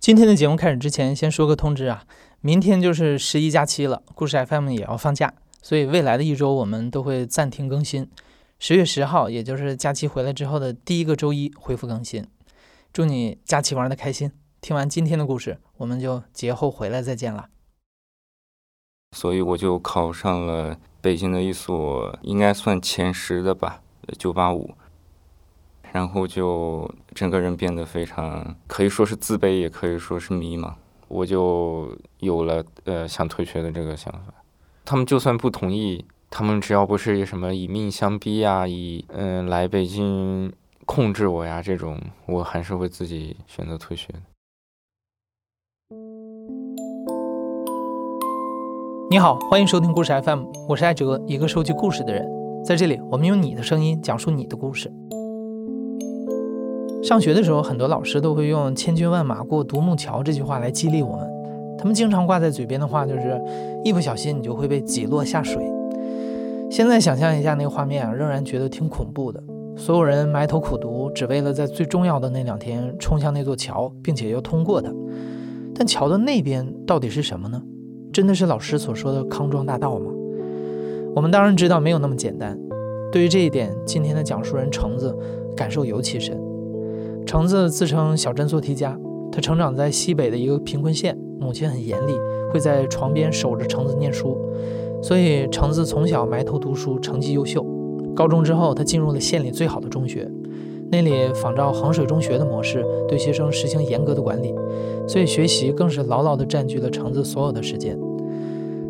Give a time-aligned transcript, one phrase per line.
[0.00, 2.04] 今天的节目开始之前，先说个通知啊，
[2.40, 8.08] 明天就是十一假期了，故事 FM 也要放假，所以未来的一周我们都会暂停更新。
[8.58, 12.26] 十月十号，也就是假期回来之后的第一个周一恢复更新。
[12.94, 14.32] 祝你假期玩的开心！
[14.62, 17.50] 听完今天的故事，我们就节后回来再见了。
[19.14, 23.82] 所以我就考上了北京的一所应该算前十的吧，
[24.16, 24.70] 九八五。
[25.92, 30.72] 然后就整个人变得非常，可以说是自卑，也可以说是迷茫。
[31.08, 34.32] 我就有了呃想退学的这个想法。
[34.84, 40.52] 他们就算不同意，他们只要不是什么以命相逼呀，以嗯来北京
[40.86, 44.08] 控制我呀这种，我还是会自己选择退学。
[49.10, 52.24] 你好，欢迎收听故事 FM，我是艾哲，一个收集故事的人。
[52.64, 54.88] 在这里，我们用你的声音讲述你的故事。
[57.02, 61.26] 上学的时候，很多老师都会用“千军万马过独木桥”这句话来激励我们。
[61.78, 63.40] 他们经常挂在嘴边的话就是
[63.82, 65.64] “一不小心你就会被挤落下水”。
[66.70, 69.42] 现在想象一下那个画面啊，仍然觉得挺恐怖的。
[69.76, 74.92] 所有人埋头苦读，只为了在最重要的那两天冲向那座桥，并且要通过它。
[75.74, 77.62] 但桥的那边到底是什么呢？
[78.12, 80.10] 真的是老师所说的康庄大道吗？
[81.16, 82.58] 我们当然知道没有那么简单。
[83.10, 85.16] 对于这一点，今天的讲述人橙子
[85.56, 86.38] 感受尤其深。
[87.30, 88.98] 橙子自称小镇做题家，
[89.30, 92.12] 他成长在西北的一个贫困县，母亲很严厉，
[92.52, 94.36] 会在床边守着橙子念书，
[95.00, 97.64] 所以橙子从小埋头读书，成绩优秀。
[98.16, 100.28] 高中之后，他进入了县里最好的中学，
[100.90, 104.52] 那里仿照衡水中学的模式，对学生实行严格的管理，
[105.06, 107.96] 所以学习更是牢牢地占据了橙子所有的时间。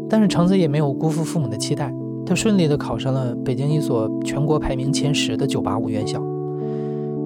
[0.09, 6.19] 但是橙子也没有辜负父母的期待，他顺利地考上了北京一所全国排名前十的985院校。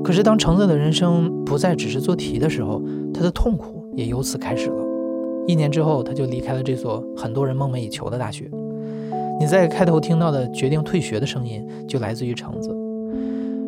[0.04, 2.82] 可是，当橙子的人生不再只是做题的时候，
[3.14, 4.84] 他的痛苦也由此开始了。
[5.46, 8.50] 一年之后，他就离开了这所很多人梦寐以求的大学。
[9.40, 12.68] 你在开头听到的决定退学的声音，就来自于橙子。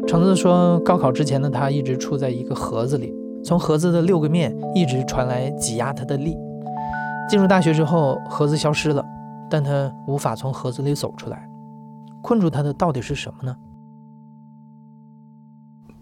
[0.07, 6.37] 橙子说，高考之前的他一直处在一个盒子里，从盒子的六个面一直传来挤压他的力。
[7.31, 9.03] 进入大学之后，盒子消失了，
[9.51, 11.49] 但他无法从盒子里走出来。
[12.23, 13.57] 困住他的到底是什么呢？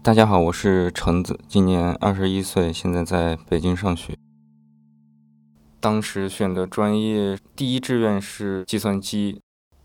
[0.05, 4.15] 大家好，我是橙子，今年二十一岁，现在在北京上学。
[5.79, 9.41] 当时选的专业第一志愿是计算机，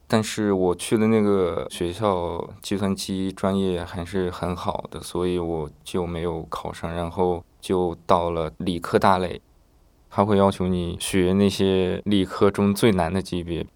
[0.06, 9.40] 但是我去的那个学校计算机专业还是很好的，所以我就没有考上，然后就到了理科大类，
[10.10, 13.66] 他会要求你学那些理科中最难的级别，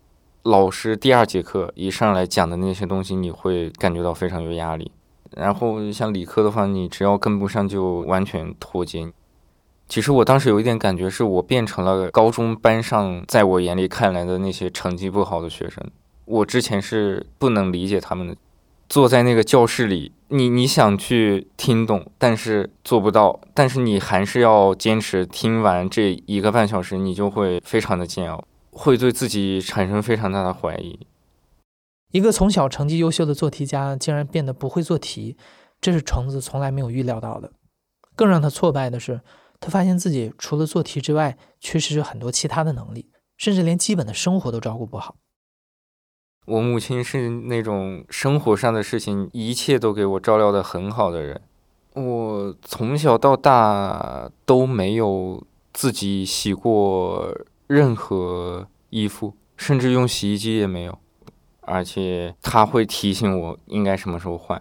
[0.42, 4.92] 老师第二节课一上来讲的那些东西，你会感觉到非常有压力。
[5.36, 9.12] 然后像理科的话，你只要跟不上就完全脱节。
[9.86, 15.84] 其实我当时有一点感觉，是我变成了高中班上在我眼里看来的那些成绩不好的学生。
[16.24, 18.34] 我之前是不能理解他们的，
[18.88, 30.98] 坐在那个教室里，你你想去听懂，但是做不到，但是你还是要坚持听完这一个半小时，你就会非常的煎熬，会对自己产生非常大的怀疑。
[32.14, 35.36] 一个从小成绩优秀的做题家，竟然变得不会做题，
[35.80, 37.50] 这是橙子从来没有预料到的。
[38.14, 39.20] 更让他挫败的是，
[39.58, 45.16] 他发现自己除了做题之外，缺失很多其他的能力，甚至连基本的生活都照顾不好。
[46.46, 51.42] 我母亲是那种生活上的事情一切都给我照料的很好的人，
[51.94, 57.36] 我从小到大都没有自己洗过
[57.66, 60.96] 任何衣服，甚至用洗衣机也没有。
[61.66, 64.60] 而且他会提醒我应该什么时候换，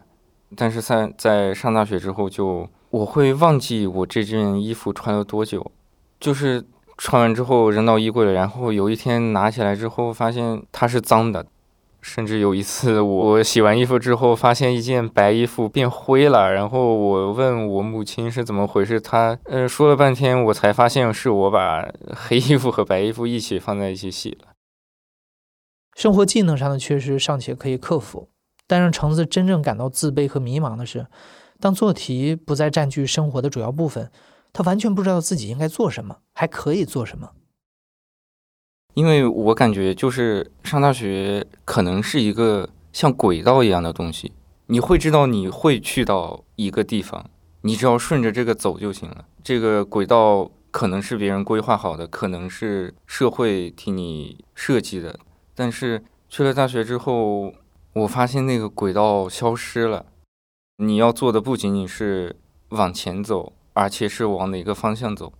[0.55, 5.71] 但是在在上大学之后，就我会忘记我这件衣服穿了多久，
[6.19, 6.63] 就是
[6.97, 11.45] 穿完之后扔到衣柜了，然后有一天拿起来之后发现它是脏的，
[12.01, 24.52] 甚至有一次我洗完衣服之后发现一件白衣服变灰了，然后我问我母亲是怎么回事，她呃说了半天，我才发现是我把黑衣服和白衣服一起放在一起洗了。
[25.95, 28.29] 生活技能上的缺失尚且可以克服，
[28.67, 31.07] 但让橙子真正感到自卑和迷茫的是，
[31.59, 34.11] 当做题不再占据生活的主要部分，
[34.51, 37.31] 他完全不知道自己应该做什么，还可以做什么。
[38.95, 44.33] 因为我感觉，就是上大学可能是一个像轨道一样的东西，
[44.67, 47.29] 你会知道你会去到一个地方，
[47.61, 49.25] 你只要顺着这个走就行了。
[49.43, 55.19] 这个轨道可能是别人规划好的，可能是社会替你设计的。
[55.55, 57.53] 但是去了大学之后，
[57.93, 60.05] 我发现那个轨道消失了。
[60.77, 62.35] 你要做的不仅仅是
[62.69, 65.31] 往前走，而且是往哪个方向走。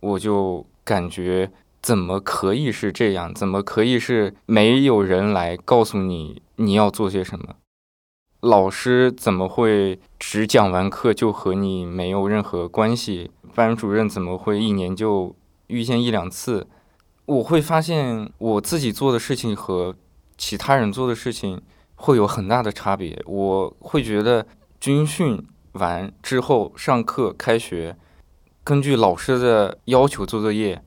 [0.00, 1.52] 我就感觉
[1.82, 3.34] 怎么可以是这样？
[3.34, 7.56] 怎么可以是没有人来告诉你你要做些什么？
[8.40, 13.30] 老师怎么会只讲完课就和你没有任何关系？
[13.54, 16.66] 班主任怎么会一年就遇见一两次？
[17.30, 19.94] 我会发现我自己做的事情和
[20.36, 21.62] 其他人做的事情
[21.94, 23.22] 会有很大的差别。
[23.24, 24.44] 我会觉得
[24.80, 25.40] 军训
[25.74, 27.96] 完之后上课开学，
[28.64, 30.82] 根据老师的要求做作业，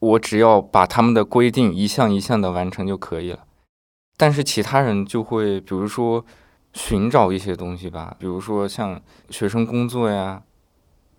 [0.00, 3.44] 我只要把他们的规定一项一项的完成就可以了。
[4.16, 6.24] 但是其他人就会，比如说。
[6.74, 10.42] 寻找一些东西吧，比如说像学生工作呀，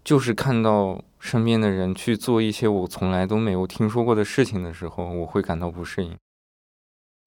[0.04, 6.16] 就是看到身边的人去做一些我从来都没有听说过的事情的时候，我会感到不适应。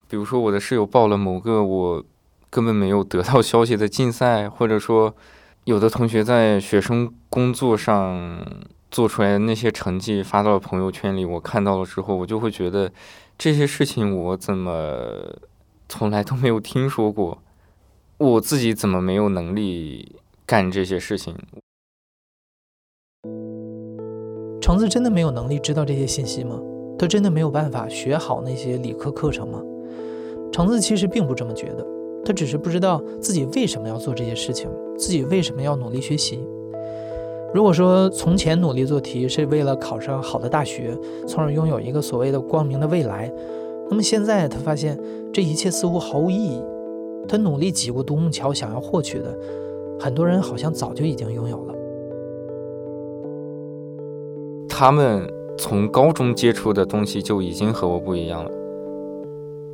[0.09, 2.03] 比如说我的室友报了某个我
[2.49, 5.15] 根本没有得到消息的竞赛，或者说
[5.63, 8.45] 有的同学在学生工作上
[8.91, 12.91] 做出来的那些成绩发到了朋友圈里，我看到了之后，我就会觉得
[13.37, 15.39] 这些事情我怎么
[15.87, 17.41] 从来都没有听说过。
[18.17, 21.35] 我自己怎么没有能力干这些事情？
[24.63, 26.57] 橙子真的没有能力知道这些信息吗？
[26.97, 29.61] 他真的没有办法学好那些理科课程吗？
[30.53, 31.85] 橙子其实并不这么觉得，
[32.23, 36.39] 他只是不知道自己为什么要做这些事情，自己为什么要努力学习。
[37.53, 43.29] 如果说从前努力做题是为了考上好的大学，从而拥有一个所谓的光明的未来，
[43.89, 44.97] 那么现在他发现
[45.33, 46.63] 这一切似乎毫无意义。
[47.27, 49.37] 他努力挤过独木桥，想要获取的，
[49.99, 51.72] 很多人好像早就已经拥有了。
[54.75, 58.49] 他们从高中接触的东西就已经和我不一样了。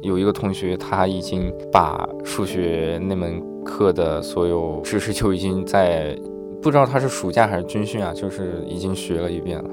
[0.01, 6.13] 有一个同学，他已经把数学那门课的所有知识就已经在，
[6.61, 9.69] 不知道他是暑假还是军训啊，就是已经学了一遍了。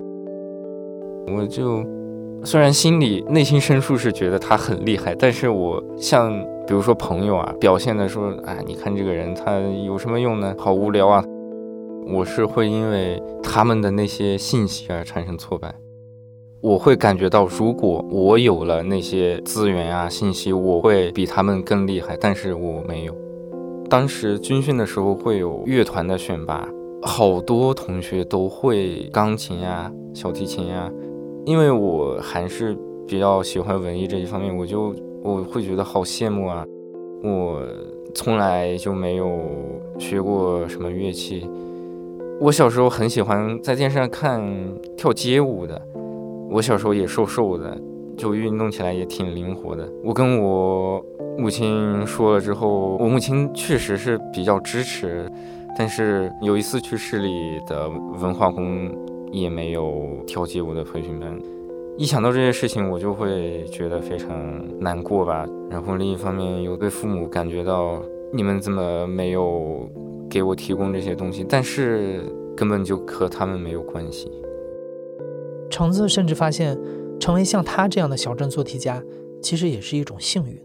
[1.36, 1.82] 我就
[2.44, 6.32] 虽然心里内心深处是觉得他很厉害，但是我像。
[6.68, 9.56] 比如说朋友啊，表现的说，哎，你看这个人他
[9.86, 10.52] 有什么用呢？
[10.58, 11.24] 好无聊啊！
[12.06, 15.74] 我是会因为他们的那些信息而产生挫败。
[16.60, 22.16] 我会感觉到，如果我有了那些资源啊、信息，我会比他们更厉害。
[22.20, 23.14] 但是我没有。
[23.90, 26.68] 当时军训的时候会有乐团的选拔，
[27.02, 30.90] 好多同学都会钢琴呀、小提琴呀。
[31.44, 32.76] 因为我还是
[33.06, 34.94] 比较喜欢文艺这一方面，我就。
[35.24, 36.64] 我会觉得好羡慕啊！
[37.24, 37.60] 我
[38.14, 39.40] 从来就没有
[39.98, 41.50] 学过什么乐器。
[42.38, 44.42] 我小时候很喜欢在电视上看
[44.96, 45.80] 跳街舞的。
[46.50, 47.76] 我小时候也瘦瘦的，
[48.16, 49.88] 就运动起来也挺灵活的。
[50.04, 51.02] 我跟我
[51.38, 55.30] 母亲说了之后，我母亲确实是比较支持。
[55.78, 58.90] 但是有一次去市里的文化宫，
[59.32, 61.38] 也没有跳街舞的培训班。
[61.96, 64.28] 一想到这些事情，我就会觉得非常
[64.78, 65.46] 难过吧。
[65.70, 68.02] 然后另一方面又对父母感觉到，
[68.32, 69.88] 你们怎么没有
[70.36, 71.42] 给我提供这些东西？
[71.48, 72.20] 但是
[72.54, 74.30] 根本就和他们没有关系。
[75.70, 76.78] 橙子甚至发现，
[77.18, 79.02] 成为像他这样的小镇做题家，
[79.42, 80.62] 其实也是一种幸运。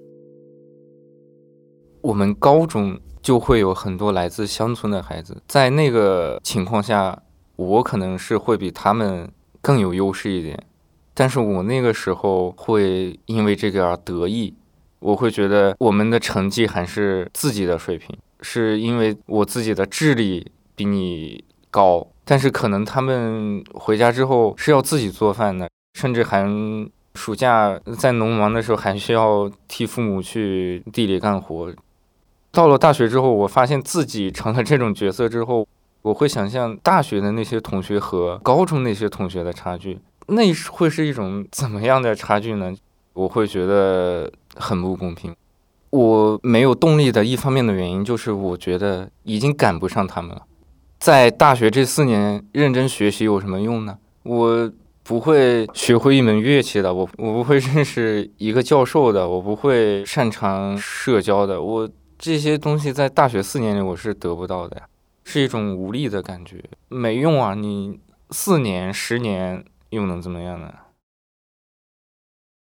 [2.01, 7.23] 我们高中就会有很多来自乡村的孩子，在那个情况下，
[7.55, 9.31] 我可能是会比他们
[9.61, 10.61] 更有优势一点。
[11.13, 14.53] 但是我那个时候会因为这个而得意，
[14.99, 22.07] 我会觉得我们的成绩还是自己的水平，是因为我自己的智力比你高。
[22.23, 26.45] 但是可能他们回家之后是要自己做饭的，甚至还
[27.15, 31.73] 暑假在农忙的时候还需要替父母去地里干活。
[32.51, 35.67] 到了大学之后，我发现自己成了这种角色之后，
[36.03, 39.99] 我会想象大学的那些同学和高中那些同学的差距。
[40.27, 42.73] 那会是一种怎么样的差距呢？
[43.13, 45.35] 我会觉得很不公平。
[45.91, 50.41] 我没有动力的一方面的原因就是，我觉得已经赶不上他们了。
[50.99, 53.97] 在大学这四年认真学习有什么用呢？
[54.23, 54.71] 我
[55.03, 61.61] 不会学会一门乐器的，我我不会认识一个教授的，我不会擅长社交的。
[61.61, 64.83] 我这些东西在大学四年里我是得不到的呀，
[65.23, 67.53] 是一种无力的感觉，没用啊！
[67.53, 67.99] 你
[68.31, 69.63] 四年、十年。
[69.91, 70.73] 又能怎么样呢？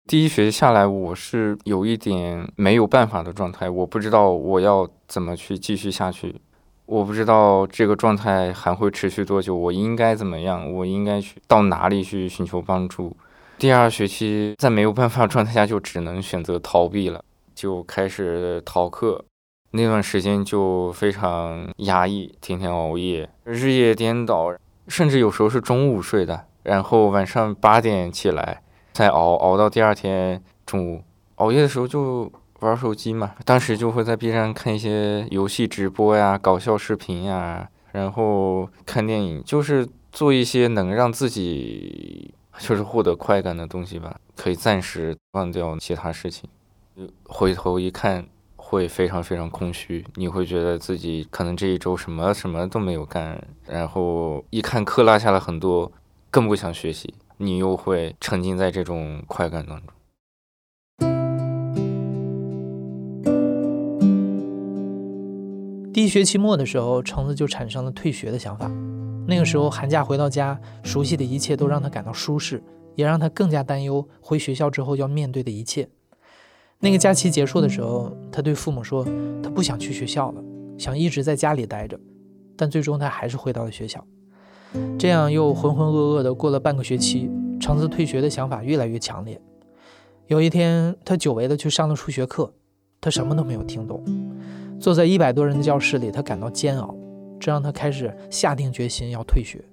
[0.06, 3.70] 第一学期下来，我是有一点没有办法的状态。
[3.70, 6.38] 我不知道我要怎么去继续下去，
[6.84, 9.56] 我不知道这个状态还会持续多久。
[9.56, 10.70] 我应该怎么样？
[10.70, 13.16] 我应该去到哪里去寻求帮助？
[13.56, 19.25] 第二学期在没有办法状态下，就只能选择逃避了，就开始逃课。
[19.70, 24.54] 那段时间就非常压抑，天天熬夜，日夜颠倒，
[24.87, 26.44] 甚至有时候是中午睡的。
[26.62, 28.62] 然后晚上八点起来
[28.94, 31.02] 再熬，熬到第二天中午。
[31.34, 46.48] 熬夜的时候就玩手机嘛，当时就会在 B 站看一些游戏直播呀、搞笑视频呀，然后看电影，就是做一些能让自己就是获得快感的东西吧，可以暂时忘掉其他事情。
[47.24, 48.24] 回头一看，
[48.54, 55.90] 会非常非常空虚，你会觉得自己可能这一周什么什么都没有干，然后一看课落下了很多，
[56.30, 57.12] 更不想学习，
[57.44, 59.88] 你又会沉浸在这种快感当中。
[65.92, 68.68] 第一学期末的时候，橙子就产生了退学的想法。
[69.28, 72.62] 那个时候寒假回到家，熟悉的一切都让他感到舒适，
[72.96, 75.88] 也让他更加担忧回学校之后要面对的一切。
[76.80, 79.06] 那个假期结束的时候，他对父母说，
[79.42, 80.42] 他不想去学校了，
[80.76, 81.98] 想一直在家里待着。
[82.56, 84.04] 但最终他还是回到了学校。
[84.99, 89.40] 这样又浑浑噩噩的过了半个学期，橙子退学的想法越来越强烈。
[90.26, 92.52] 有一天，他久违的去上了数学课，
[93.00, 94.02] 他什么都没有听懂。
[94.81, 96.95] 坐在一百多人的教室里，他感到煎熬，
[97.38, 99.64] 这让他开始下定决心要退学。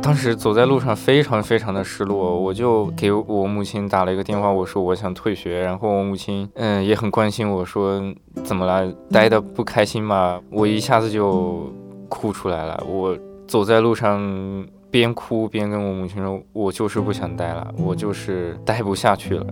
[0.00, 5.60] 当时走在路上非常非常的失落，我就给我母亲打了一个电话，我说我想退学。
[5.60, 8.02] 然后我母亲嗯也很关心我说
[8.42, 10.40] 怎么了，待的不开心吗？
[10.50, 11.70] 我一下子就
[12.08, 12.82] 哭出来了。
[12.88, 19.46] 我走在路上边哭边跟我母亲说，我就是不想待了，我就是待不下去了。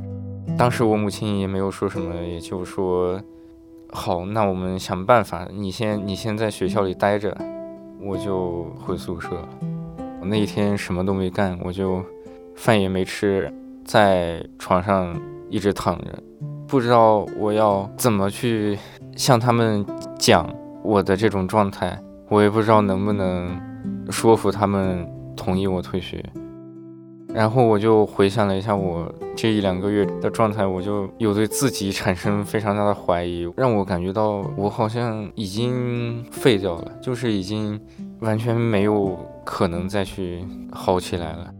[0.58, 3.20] 当时我母亲也没有说什么，也就说。
[3.94, 5.46] 好，那我们想办法。
[5.52, 7.36] 你先，你先在学校里待着，
[8.00, 9.48] 我就回宿舍了。
[10.18, 12.02] 我那一天什么都没干，我就
[12.54, 13.52] 饭也没吃，
[13.84, 15.14] 在床上
[15.50, 16.22] 一直躺着，
[16.66, 18.78] 不知道我要怎么去
[19.14, 19.84] 向他们
[20.18, 20.50] 讲
[20.82, 23.60] 我的这种状态，我也不知道能不能
[24.10, 25.06] 说服他们
[25.36, 26.24] 同意我退学。
[27.34, 37.80] 然后我就回想了一下我这一两个月的状态，我就有对自己产生非常大的怀疑，让我感觉到我好像已经废掉了，就是已经
[38.20, 41.50] 完全没有可能再去好起来了。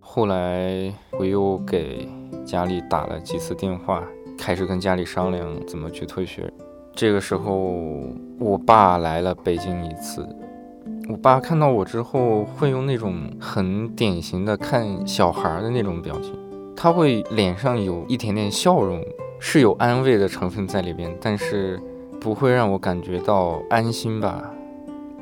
[0.00, 2.08] 后来我又给
[2.44, 4.02] 家里打了几次电话，
[4.36, 6.52] 开始跟家里商量怎么去退学。
[6.92, 7.72] 这个时候，
[8.40, 10.28] 我爸来了北京一次。
[11.08, 16.32] 我爸看到我之后，会用那种很典型的看小孩的那种表情，
[16.76, 19.04] 他会脸上有一点点笑容，
[19.40, 21.80] 是有安慰的成分在里边，但是
[22.20, 24.50] 不会让我感觉到安心吧？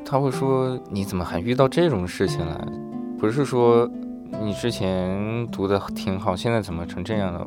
[0.05, 2.67] 他会说：“你怎么还遇到这种事情了？
[3.19, 3.89] 不是说
[4.41, 7.45] 你之前读的挺好，现在怎么成这样了？”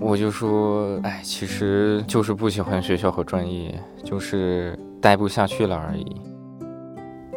[0.00, 6.04] 我就说：“哎，其实就是不喜欢学校和专业，就是待不下去了而已。”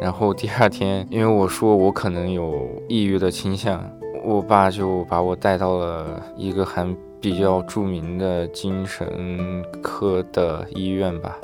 [0.02, 3.88] 然后第二天，因为我说我可能有抑郁的倾向，
[4.24, 6.84] 我爸就把我带到了一个还
[7.20, 11.38] 比较著名的精神科的医院吧。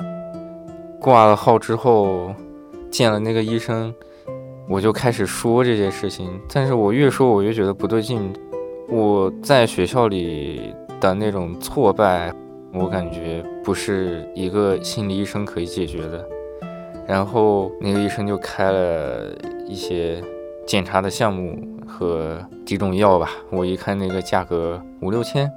[0.99, 2.35] 挂了号之后，
[2.91, 3.95] 见了那个医生，
[4.67, 6.29] 我就开始说这件事情。
[6.53, 8.33] 但是我越说，我越觉得不对劲。
[8.89, 12.29] 我在学校里的那种挫败，
[12.73, 16.27] 我感觉不是一个心理医生可以解决的。
[17.09, 19.35] 然后那个医生就开了
[19.67, 20.23] 一些
[20.67, 23.31] 检查的项目和几种药吧。
[23.49, 25.51] 我一看那个价格五六千，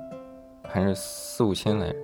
[0.66, 1.97] 还是四五千来着，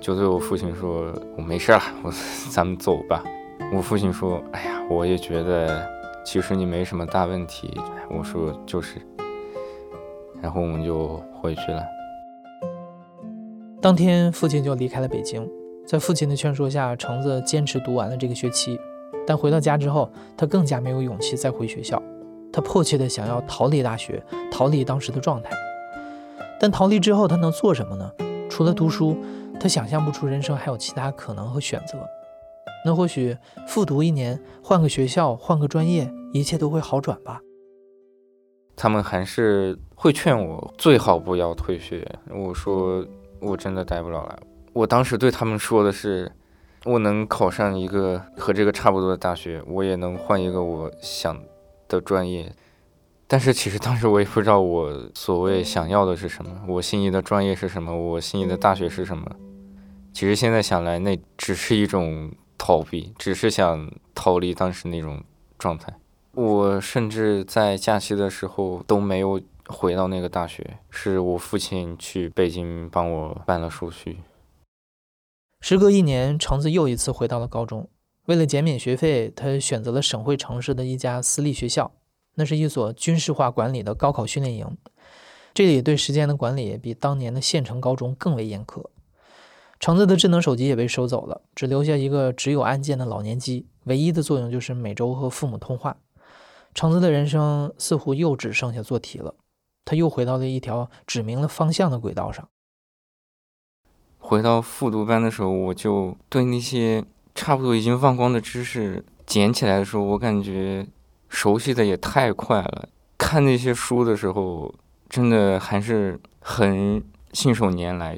[0.00, 2.12] 就对我父亲说：“我没事了，我
[2.50, 3.22] 咱们走吧。”
[3.72, 5.88] 我父亲说：“哎呀，我也觉得
[6.24, 7.72] 其实你没什么大问题。”
[8.10, 9.00] 我说：“就是。”
[10.42, 11.84] 然后我们就回去了。
[13.80, 15.48] 当天父亲就离开了北京。
[15.86, 18.78] 在父亲的劝说下，橙子坚持读完了这个学期。
[19.26, 22.02] 但回到家之后，他更加没有勇气再回学校。
[22.52, 25.50] 他迫切地想要逃离大学，逃离当时的状态。
[26.60, 28.10] 但逃离之后，他能做什么呢？
[28.50, 29.16] 除了读书，
[29.58, 31.98] 他想象不出人生还有其他可能和选择。
[32.84, 33.36] 那或许
[33.66, 37.40] 复读一年，换个学校，换个专业，一切都会好转吧。
[38.74, 42.06] 他们还是会劝我最好不要退学。
[42.34, 43.06] 我说
[43.40, 44.38] 我真的待不了了。
[44.72, 46.32] 我当时对他们说的是，
[46.84, 51.42] 我能考上一个和这个差不多的大学，我也能换一个我想
[51.88, 52.52] 的专业。
[53.26, 59.26] 但是其实当时我也不知道我所谓想要的是什么，我心仪的专业是什么，我心仪的大学是什么。
[60.12, 65.22] 其实现在想来，那只是一种逃避，只是想逃离当时那种
[65.58, 65.94] 状态。
[66.34, 74.18] 我甚至在假期的时候都没有回到那个大学，是我父亲去北京帮我办了手续。
[75.64, 77.88] 时隔一年，橙子又一次回到了高中。
[78.26, 81.92] 为了减免学费，他选择了省会城市的一家私立学校。
[82.34, 84.76] 那是一所军事化管理的高考训练营，
[85.54, 88.84] 这里对时间的管理比当年的县城高中更为严苛。
[89.78, 95.96] 橙子的智能手机也被收走了，只留下一个只有按键的老年机，唯一的作用就是每周和父母通话。
[96.74, 99.36] 橙子的人生似乎又只剩下做题了，
[99.84, 102.48] 他又回到了一条指明了方向的轨道上。
[104.32, 110.86] 回到复读班的时候，我就对那些差不多已经忘光的知识捡起来的时候，我感觉
[111.28, 112.88] 熟悉的也太快了。
[113.18, 114.74] 看那些书的时候，
[115.06, 118.16] 真的还是很信手拈来。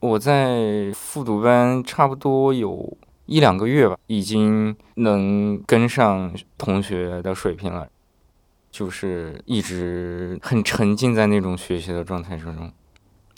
[0.00, 7.88] 我在复读班差不多有一两个月吧，已经能跟上同学的水平了，
[8.72, 12.72] 就是一直很沉浸在那种学习的状态之中。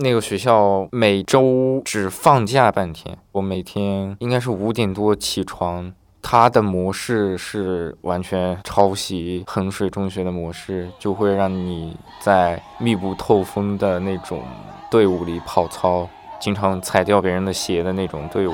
[0.00, 5.92] 那个学校每周只放假半天，我每天应该是五点多起床。
[6.22, 14.42] 它的模式是完全抄袭衡水中学的模式，就会让你在密不透风的那种
[14.88, 16.08] 队伍里跑操。
[16.38, 18.52] 经常踩掉别人的鞋的那种队伍，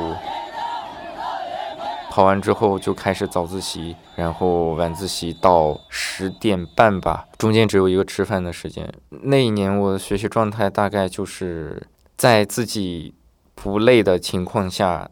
[2.15, 8.89] 跑完之后就开始早自习，然后晚自习到十点半吧，中间只有一个吃饭的时间。
[9.23, 11.85] 那一年我的学习状态大概就是
[12.17, 13.13] 在自己
[13.57, 15.11] 不累的情况下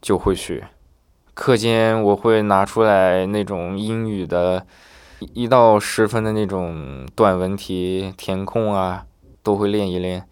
[0.00, 0.68] 就会学。
[1.34, 4.66] 课间我会拿出来那种英语的
[5.34, 9.04] 一到十分的那种短文题填空啊，
[9.42, 10.26] 都会练一练。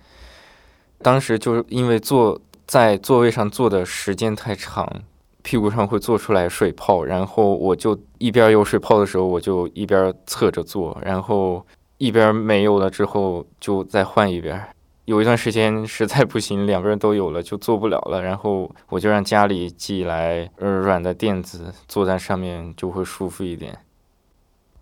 [1.03, 4.91] 当时就是因为坐在座位上坐的时间太长，
[5.47, 11.65] 屁股上会做出来水泡，然后我就一边有水泡的时候，我就一边侧着坐，然后
[11.99, 14.61] 一边没有了之后就再换一边。
[15.05, 23.79] 有一段时间实在不行，两个人都有了就做不了了，然后我就让家里寄来呃软的垫子，坐在上面就会舒服一点。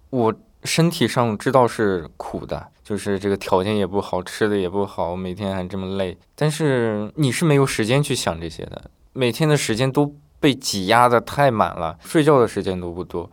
[0.09, 0.35] 我。
[0.65, 6.17] 身体上知道是苦的，就是这个条件也不好，吃的也不好，每天还这么累。
[6.35, 13.31] 但是你是没有时间去想这些的，每天的时间都被挤压的太满了，睡觉的时间都不多。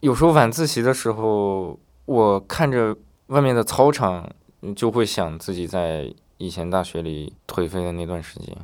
[0.00, 2.94] 有时候晚自习的时候，我看着
[3.28, 4.28] 外面的操场，
[4.76, 8.54] 就会想自己在以前大学里颓废的那段时间，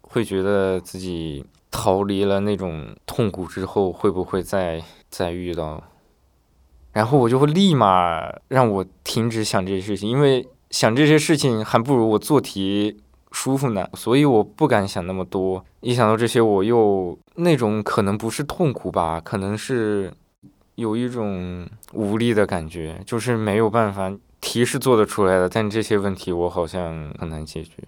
[0.00, 5.84] 会觉得自己逃离了那种痛苦之后，会不会再再遇到？
[6.92, 12.96] 然后我就会立马让我停止想这些事情，因为想这些事情还不如我做题
[13.36, 15.62] 舒服呢，所以我不敢想那么多。
[15.80, 20.10] 一想到这些，我又那种可能不是痛苦吧，可能是
[20.76, 27.84] 有一种无力的感觉，就是没有办法，题是做得出来的，但这些问题我好像很难解决。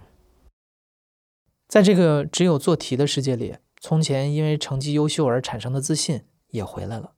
[1.67, 7.13] 在这个只有做题的世界里，从前因为成绩优秀而产生的自信也回来了，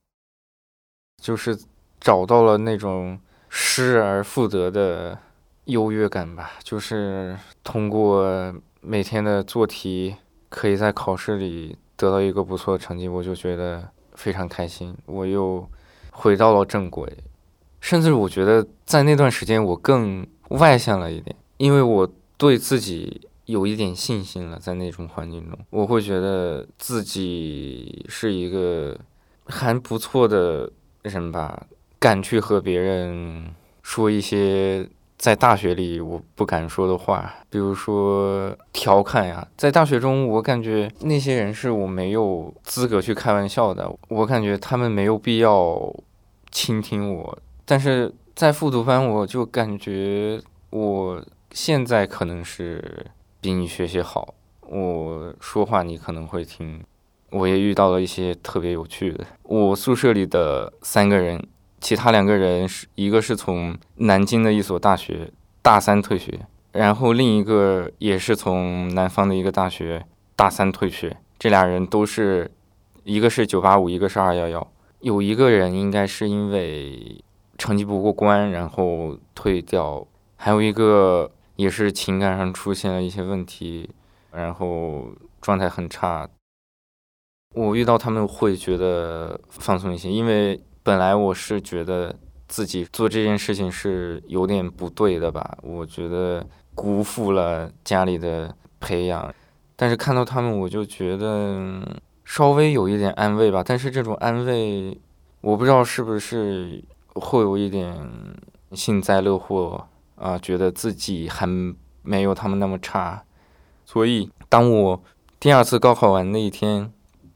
[1.20, 1.58] 就是。
[2.02, 5.18] 找到了那种失而复得的
[5.64, 10.16] 优越感吧，就是通过每天的做题，
[10.49, 14.96] 可以在考试里得到一个不错的成绩，我就觉得非常开心。
[15.07, 15.68] 我又
[16.11, 17.07] 回到了正轨，
[17.81, 24.59] 甚至我觉得在那段时间我更外向了一点，因为我对自己有一点信心了。
[24.59, 28.99] 在那种环境中，我会觉得自己是一个
[29.46, 30.70] 还不错的
[31.03, 31.66] 人吧。
[31.99, 34.88] 敢去和别人说一些
[35.20, 39.46] 在大学里我不敢说的话，比如说调侃呀。
[39.54, 45.94] 在大学中，我感觉那些人是我没有资格去开玩笑的，我感觉他们没有必要
[46.50, 47.38] 倾听我。
[47.66, 53.06] 但是在复读班，我就感觉我现在可能是
[53.42, 56.83] 比你学习好，我说话你可能会听。
[57.33, 61.46] 我也遇到了一些特别有趣的，我宿舍里的三个人。
[61.80, 70.04] 其他两个人是一个是从南京的一所大学大三退学，然后另一个也是从南方的一个大学
[70.36, 71.16] 大三退学。
[71.38, 72.50] 这俩人都是，
[73.04, 74.72] 一个是九八五，一个是二幺幺。
[75.00, 77.24] 有一个人应该是因为
[77.56, 83.88] 成绩不过关，然后退掉；还有一个也是情感上出现了一些问题，
[84.32, 85.08] 然后
[85.40, 86.28] 状态很差。
[87.54, 90.60] 我遇到他们会觉得放松一些，因为。
[90.82, 92.14] 本来我是觉得
[92.48, 99.32] 自己做这件事情是有点不对的吧，我觉得辜负了家里的培养，
[99.76, 101.80] 但是看到他们，我就觉得
[102.24, 103.62] 稍微有一点安慰吧。
[103.64, 104.98] 但是这种安慰，
[105.42, 107.94] 我不知道是不是会有一点
[108.72, 111.46] 幸灾乐祸啊，觉得自己还
[112.02, 113.22] 没有他们那么差。
[113.84, 115.02] 所以当我
[115.38, 116.90] 第二次高考完那一天，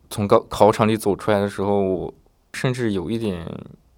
[0.09, 2.14] 从高考场里走出来的时候，我。
[2.55, 3.47] 甚至有一点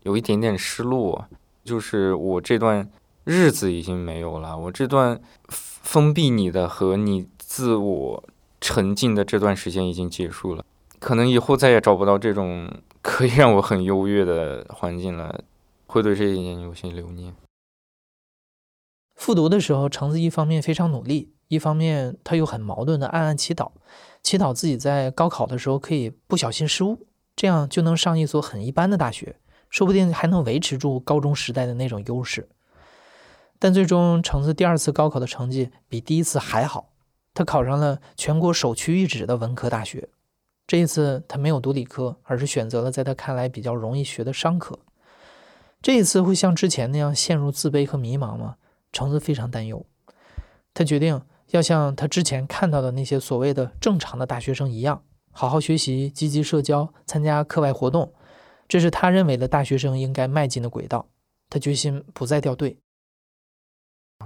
[0.02, 1.26] 有一点点失落，
[1.62, 2.90] 就是我这段
[3.24, 8.24] 日子已经没有了，我这段封闭你的和你自我
[8.60, 10.64] 沉浸的这段时间已经结束了，
[10.98, 12.68] 可能以后再也找不到这种
[13.02, 15.44] 可以让我很优越的环境了，
[15.86, 17.34] 会对这一点有些留念。
[19.14, 23.70] 复读的时候，橙子一方面非常努力，一方面他又很矛盾的暗暗祈祷，
[24.22, 29.36] 祈祷自己在高考的时候可以不小心失误，这样就能上一所很一般的大学，
[29.70, 32.48] 说不定还能维持住高中时代的那种优势。
[33.58, 36.92] 但最终，橙子第二次高考的成绩比第一次还好，
[37.34, 40.08] 他考上了全国首屈一指的文科大学。
[40.66, 44.78] 这一次，他没有读理科，而是选择了在他看来比较容易学的商科。
[45.80, 48.56] 这一次会像之前那样陷入自卑和迷茫吗？
[48.92, 49.86] 橙子非常担忧，
[50.74, 55.02] 他决定要像他之前看到的那些所谓的正常的大学生一样，
[55.38, 58.10] 好好学习，积极社交，参加课外活动，
[58.66, 61.06] 这是他认为的大学生应该迈进的轨道。
[61.50, 62.78] 他决心不再掉队。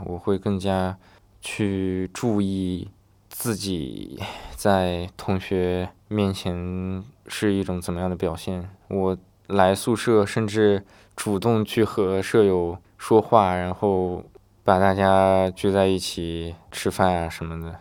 [0.06, 0.96] 我会更加
[1.40, 2.88] 去注意
[3.28, 4.22] 自己
[4.54, 8.70] 在同学面前是一种怎么样的表现。
[8.86, 9.18] 我
[9.48, 14.22] 来宿舍，甚至主动去和舍友说话，然后。
[14.62, 17.80] 把大家聚在一起吃饭啊什么的，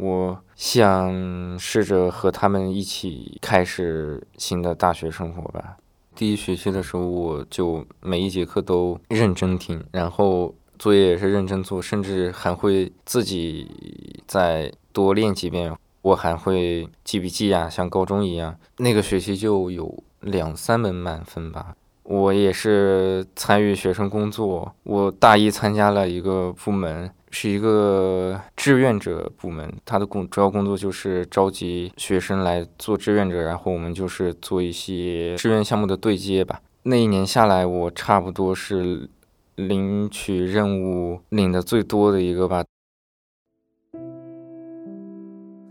[0.00, 5.76] 我想试着和他们一起开始新的大学生活吧。
[6.14, 15.76] 第一学期的时候，我就每一节课都认真听，然后作业也是认真做，甚至还会自己再多练几遍。
[16.02, 18.56] 我还会记笔记啊，像高中一样。
[18.78, 21.74] 那个学期就有两三门满分吧。
[22.04, 24.74] 我也是参与学生工作。
[24.84, 29.72] 我大一参加了一个部门，是一个志愿者部门。
[29.84, 36.60] 他的工主要工作就是召集学生来做志愿者，然后我们就是做一些志愿项目的对接吧。
[36.84, 39.08] 那一年下来，我差不多是
[39.56, 42.64] 领取任务领的最多的一个吧。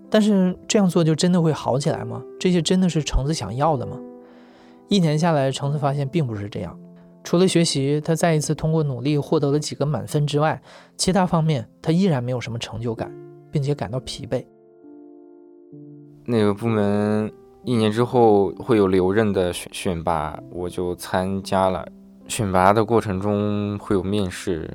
[0.09, 2.23] 但是这样做就真的会好起来吗？
[2.39, 3.99] 这些真的是橙子想要的吗？
[4.87, 6.79] 一年下来，橙子发现并不是这样。
[7.27, 10.61] 除了学习，他再一次通过努力获得了几个满分之外，
[10.95, 13.13] 其他方面他依然没有什么成就感，
[13.51, 14.45] 并且感到疲惫。
[16.23, 17.29] 那个部门
[17.65, 21.85] 一年之后会有留任的选选拔，我就参加了。
[22.29, 24.73] 选拔的过程中会有面试，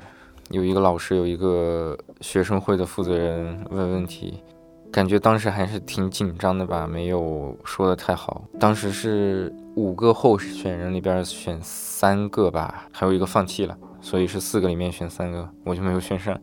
[0.51, 4.43] 有一个老师，有一个学生会的负责人问问题。
[4.93, 8.43] 感觉当时还是挺紧张的吧，没有说的太好。
[8.59, 16.39] 当时是五个候选人里边选三个吧，还有一个放弃了，所以是四个里面选三个，我就没有选上。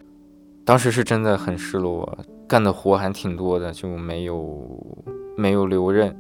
[0.65, 4.69] 当时是真的很失落，干的活还挺多的，就没有
[5.37, 6.15] 没有留任。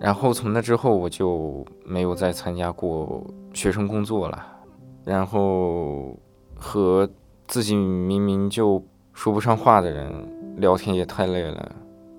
[0.00, 4.44] 然后从那之后我就没有再参加过学生工作了。
[5.04, 6.18] 然后
[6.56, 7.08] 和
[7.46, 10.35] 自己明明就说不上话的人。
[10.56, 11.76] 聊天也太累了，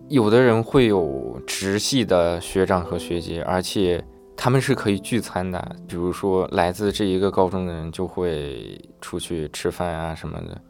[0.10, 4.04] 有的人会有直系的学长和学姐，而且
[4.36, 5.76] 他们是可以聚餐的。
[5.88, 10.62] 比如说来自这一个高中的人就会出去吃饭啊什么的。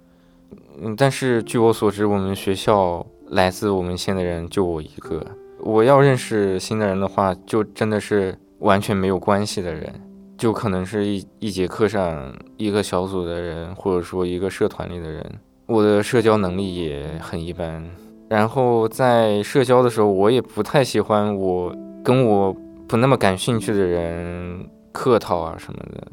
[0.82, 5.26] 嗯，但是据我所知，我们学校来自我们县的人就我一个。
[5.60, 9.92] 我要认识新的人的话，就真的是完全没有关系的人，
[10.38, 15.40] 就可能是一一节课上一个小组的人，或者说一个社团里的人。
[15.68, 17.84] 我的社交能力也很一般，
[18.30, 22.56] 然后在社交的时候，我也不太喜欢我跟我
[22.88, 26.08] 不那么感兴趣的人客套啊什么的。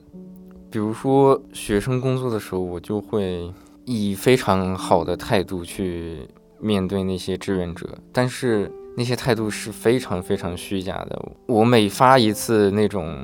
[0.70, 3.48] 比如说学生工作的时候，我就会
[3.84, 11.22] 以非常好的态度去面对那些志愿者，但是那些态度是非常非常虚假的。
[11.46, 13.16] 我每发一次那种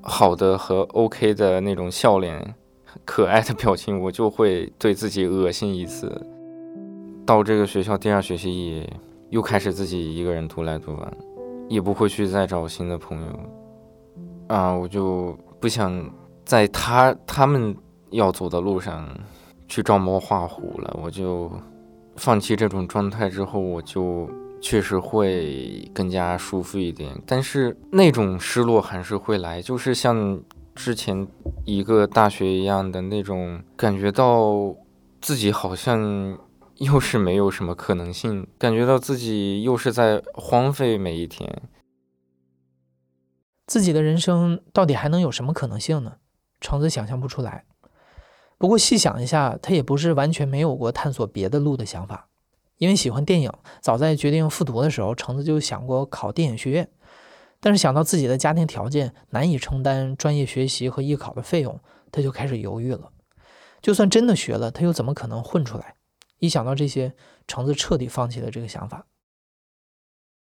[0.00, 2.54] 好的和 OK 的那种笑脸。
[3.04, 6.10] 可爱的表情，我就会对自己恶心一次。
[7.24, 8.92] 到这个学校第二学期也
[9.30, 11.12] 又开始自己一个人独来独往，
[11.68, 13.40] 也不会去再找新的朋友。
[14.48, 16.12] 啊，我就不想
[16.44, 17.74] 在他他们
[18.10, 19.08] 要走的路上
[19.68, 20.98] 去照猫画虎了。
[21.02, 21.50] 我就
[22.16, 24.28] 放弃这种状态之后，我就
[24.60, 27.10] 确实会更加舒服一点。
[27.24, 30.38] 但是那种失落还是会来，就是像。
[30.74, 31.28] 之前
[31.64, 34.74] 一个大学一样的那种感觉到
[35.20, 36.38] 自己好像
[36.76, 41.62] 又是没有什么可能性，感觉到自己又是在荒废每一天。
[43.66, 46.16] 自己的人生到底还能有什么可能性呢？
[46.60, 47.64] 橙子想象不出来。
[48.58, 52.28] 不过细想一下，他也不是完全没有过探索别的路的想法。
[52.78, 56.90] 因为喜欢电影，早在决定复读的时候，橙子就想过考电影学院。
[57.64, 61.78] 但是想到自己的家庭条件难以承担专业学习和艺考的费用，
[62.10, 63.12] 他就开始犹豫了。
[63.80, 65.94] 就算真的学了，他又怎么可能混出来？
[66.40, 67.14] 一想到这些，
[67.46, 69.06] 橙子彻底放弃了这个想法。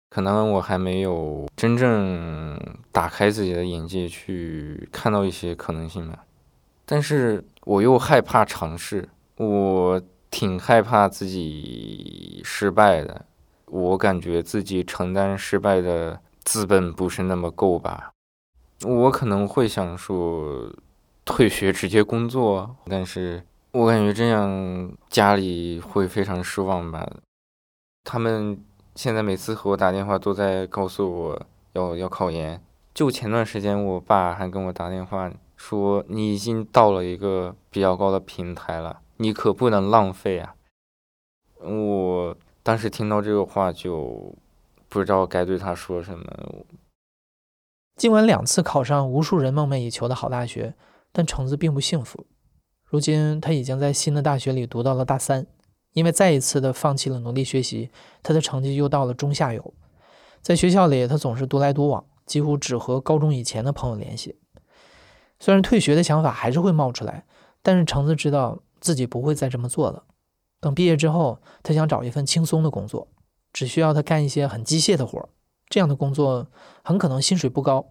[0.09, 2.57] 可能我还没有真正
[2.93, 6.23] 打开自己的眼界，去看到一些可能性吧。
[6.85, 10.01] 但是我又害怕尝试，我
[10.31, 13.25] 挺害怕自己失败的。
[13.65, 16.21] 我感觉自己承担失败的。
[16.49, 18.11] 资本不是那么够吧？
[18.83, 20.67] 我可能会想说
[21.23, 27.07] 退学直接工作，但是我感觉这样家里会非常失望吧。
[28.03, 28.59] 他们
[28.95, 32.59] 现在每次和我打电话都在告诉我要要考研。
[32.95, 40.55] 就前段时间，我爸还跟我打电话说：“你已经到了一个比较高的平台了，你可不能浪费啊！”
[41.61, 44.33] 我当时听到这个话就。
[44.89, 46.25] 不知道该对他说什么。
[47.95, 50.73] 尽管两次考上无数人梦寐以求的好大学，
[51.11, 52.25] 但橙子并不幸福。
[52.85, 55.45] 如今他已经在新的大学里读到了大三，
[55.93, 57.91] 因为再一次的放弃了努力学习，
[58.23, 59.73] 他的成绩又到了中下游。
[60.41, 64.39] 在学校里，他总是独来独往，几乎只和高中以前的朋友联系。
[65.39, 67.25] 虽然退学的想法还是会冒出来，
[67.61, 70.05] 但是橙子知道自己不会再这么做了。
[70.61, 73.07] 等毕业之后，他想找一份轻松的工作。
[73.51, 75.29] 只需要他干一些很机械的活儿，
[75.67, 76.47] 这样的工作
[76.83, 77.85] 很可能薪水不高，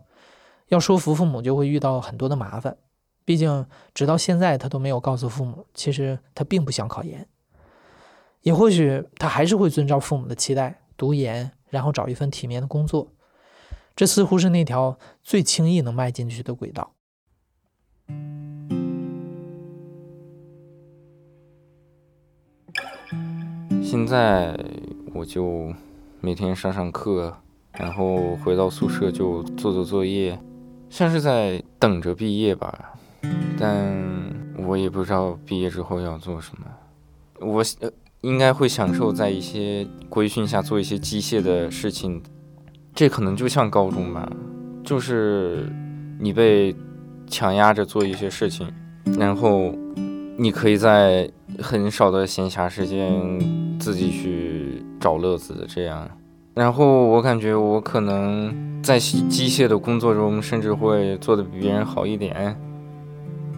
[0.68, 2.76] 要说服父母就会遇到很多的麻烦。
[3.24, 7.28] 毕竟直到现在他都没有告诉父母，其实他并不想考研。
[8.42, 13.12] 也或许他还是会遵照父母的期待读研，然后找一份体面的工作。
[13.94, 16.94] 这似乎是那条最轻易能迈进去的轨道。
[23.82, 24.56] 现在。
[25.18, 25.74] 我就
[26.20, 27.36] 每天上上课，
[27.72, 30.38] 然后回到宿舍就做做作业，
[30.88, 32.94] 像是在等着毕业吧。
[33.58, 33.92] 但
[34.56, 36.64] 我也不知道毕业之后要做什么。
[37.40, 42.22] 我呃应该会享受在一些规训下做一些机械的事情。
[42.94, 44.30] 这可能就像高中吧，
[44.84, 45.68] 就是
[46.20, 46.76] 你被
[47.26, 48.72] 强压着做一些事情，
[49.18, 49.74] 然后
[50.36, 51.28] 你可以在
[51.58, 54.57] 很少的闲暇时间自己去。
[55.00, 56.08] 找乐子的这样，
[56.54, 62.56] 然后我感觉我可能在机械的工作中，甚至会做的比别人好一点。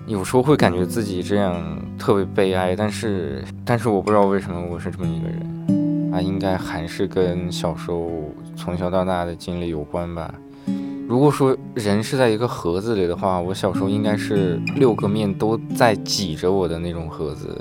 [0.06, 1.62] 有时候会感觉自己这样
[1.98, 8.10] 特别悲哀，但是，但是我不知道为什么我是这么一个人啊，应该还是跟小时候
[8.56, 10.34] 从小到大的经历有关吧。
[11.06, 17.56] 如果说人是在一个盒子里的话，我小时候应该是六个面都在挤着我的那种盒子。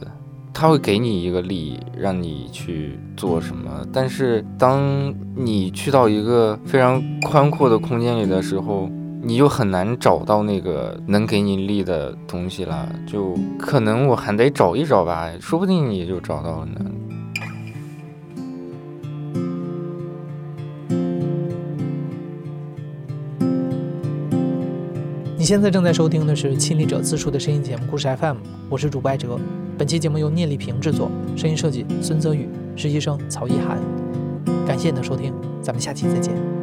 [0.59, 3.87] 他会给你一个力，让你去做什么。
[3.93, 8.89] 但是当你去到一个非常宽阔的空间里的时候，
[9.23, 12.89] 你就很难找到那个能给你力的东西了。
[13.07, 16.91] 就可能我还得找一找吧，说不定你就找到了呢。
[25.49, 28.37] 现在正在收听的是《亲历者自述》的声音节目故事 FM，
[28.69, 29.35] 我是主播艾哲。
[29.79, 33.79] 本期节目由聂丽萍制作，声音设计孙泽宇，实习生曹一涵。
[34.67, 36.58] 感谢你的收听，咱们下期再见。